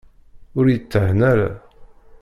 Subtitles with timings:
[0.57, 1.49] Ur yethenna ara.